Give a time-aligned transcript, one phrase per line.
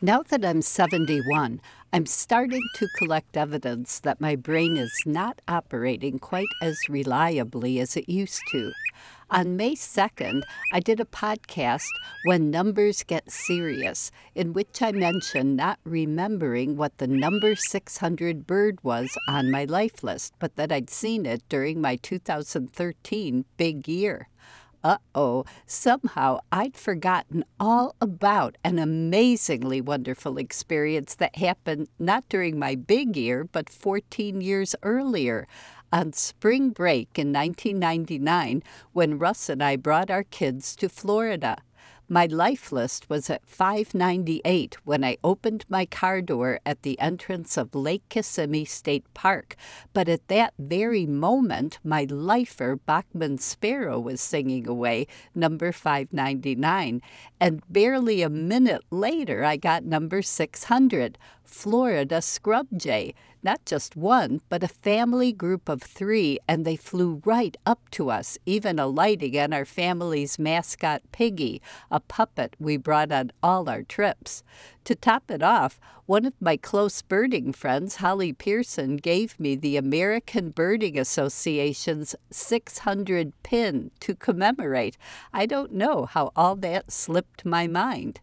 [0.00, 1.60] Now that I'm 71,
[1.92, 7.96] I'm starting to collect evidence that my brain is not operating quite as reliably as
[7.96, 8.70] it used to.
[9.28, 10.42] On May 2nd,
[10.72, 11.88] I did a podcast,
[12.26, 18.78] When Numbers Get Serious, in which I mentioned not remembering what the number 600 bird
[18.84, 24.28] was on my life list, but that I'd seen it during my 2013 big year
[24.84, 32.58] uh oh, somehow I'd forgotten all about an amazingly wonderful experience that happened not during
[32.58, 35.46] my big year, but 14 years earlier.
[35.92, 41.56] On spring break in 1999, when Russ and I brought our kids to Florida.
[42.10, 47.58] My life list was at 598 when I opened my car door at the entrance
[47.58, 49.56] of Lake Kissimmee State Park.
[49.92, 57.02] But at that very moment, my lifer, Bachman Sparrow, was singing away, number 599.
[57.38, 63.14] And barely a minute later, I got number 600, Florida Scrub Jay.
[63.42, 68.10] Not just one, but a family group of three, and they flew right up to
[68.10, 73.82] us, even alighting on our family's mascot, Piggy, a puppet we brought on all our
[73.82, 74.42] trips.
[74.84, 79.76] To top it off, one of my close birding friends, Holly Pearson, gave me the
[79.76, 84.98] American Birding Association's 600 pin to commemorate.
[85.32, 88.20] I don't know how all that slipped my mind.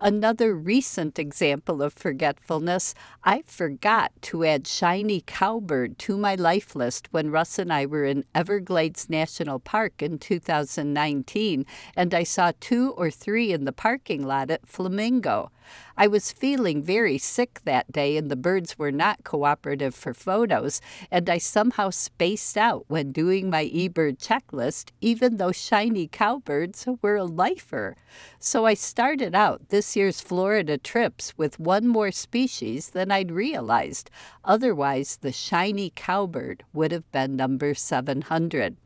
[0.00, 2.94] Another recent example of forgetfulness,
[3.24, 8.04] I forgot to add shiny cowbird to my life list when Russ and I were
[8.04, 11.64] in Everglades National Park in 2019,
[11.96, 15.50] and I saw two or three in the parking lot at Flamingo.
[15.96, 20.80] I was feeling very sick that day, and the birds were not cooperative for photos,
[21.10, 27.16] and I somehow spaced out when doing my eBird checklist, even though shiny cowbirds were
[27.16, 27.96] a lifer.
[28.38, 34.10] So I started out this year's Florida trips with one more species than I'd realized.
[34.44, 38.76] Otherwise, the shiny cowbird would have been number 700.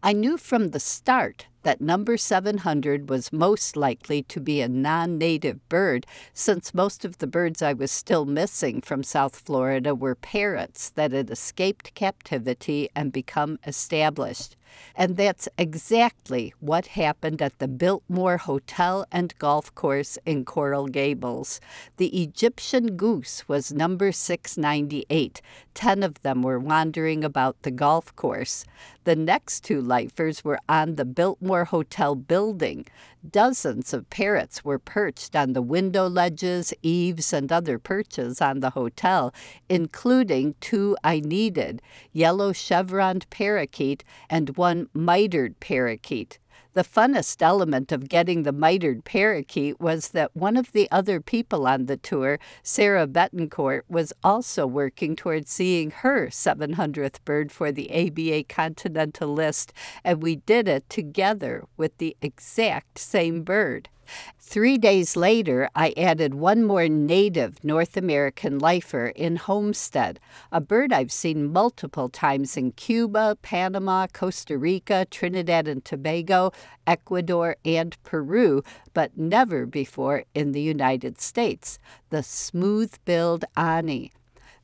[0.00, 5.18] I knew from the start that number 700 was most likely to be a non
[5.18, 10.14] native bird, since most of the birds I was still missing from South Florida were
[10.14, 14.56] parrots that had escaped captivity and become established.
[14.94, 21.60] And that's exactly what happened at the Biltmore Hotel and Golf Course in Coral Gables.
[21.96, 25.40] The Egyptian goose was number 698.
[25.74, 28.64] Ten of them were wandering about the golf course.
[29.04, 32.86] The next two lifers were on the Biltmore Hotel building.
[33.28, 38.70] Dozens of parrots were perched on the window ledges, eaves, and other perches on the
[38.70, 39.34] hotel,
[39.68, 41.82] including two I needed
[42.12, 46.38] yellow chevroned parakeet and one mitered parakeet.
[46.74, 51.66] The funnest element of getting the mitered parakeet was that one of the other people
[51.66, 57.90] on the tour, Sarah Betancourt, was also working toward seeing her 700th bird for the
[57.90, 59.72] ABA Continental List,
[60.04, 63.88] and we did it together with the exact same bird.
[64.38, 70.18] Three days later, I added one more native North American lifer in Homestead,
[70.50, 76.52] a bird I've seen multiple times in Cuba, Panama, Costa Rica, Trinidad and Tobago,
[76.86, 78.62] Ecuador, and Peru,
[78.94, 84.12] but never before in the United States, the smooth billed Ani.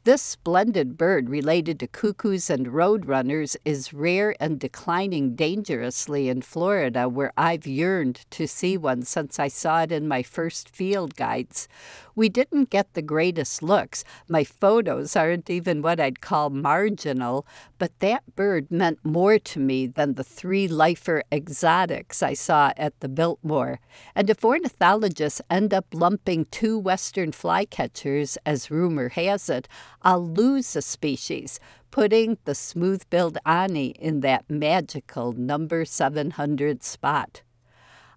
[0.05, 7.09] This splendid bird, related to cuckoos and roadrunners, is rare and declining dangerously in Florida,
[7.09, 11.69] where I've yearned to see one since I saw it in my first field guides.
[12.15, 14.05] We didn't get the greatest looks.
[14.29, 17.47] My photos aren't even what I'd call marginal,
[17.79, 23.01] but that bird meant more to me than the three lifer exotics I saw at
[23.01, 23.81] the Biltmore.
[24.15, 29.67] And if ornithologists end up lumping two western flycatchers, as rumor has it,
[30.05, 31.59] I'll lose a species,
[31.91, 37.43] putting the smooth billed Ani in that magical number 700 spot.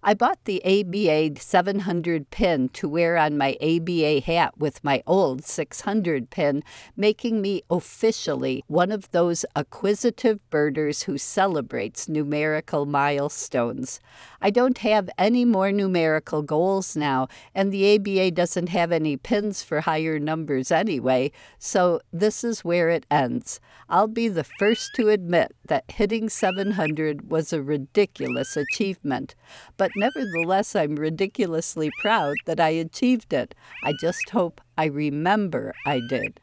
[0.07, 5.43] I bought the ABA 700 pin to wear on my ABA hat with my old
[5.43, 6.63] 600 pin,
[6.95, 13.99] making me officially one of those acquisitive birders who celebrates numerical milestones.
[14.41, 19.61] I don't have any more numerical goals now, and the ABA doesn't have any pins
[19.61, 23.59] for higher numbers anyway, so this is where it ends.
[23.89, 29.35] I'll be the first to admit that hitting 700 was a ridiculous achievement,
[29.75, 33.53] but nevertheless, I'm ridiculously proud that I achieved it.
[33.83, 36.39] I just hope I remember I did.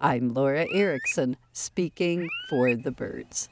[0.00, 3.48] I'm Laura Erickson, speaking for the birds.